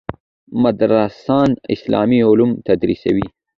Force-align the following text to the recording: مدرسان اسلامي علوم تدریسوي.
مدرسان 0.63 1.49
اسلامي 1.75 2.19
علوم 2.29 2.51
تدریسوي. 2.67 3.27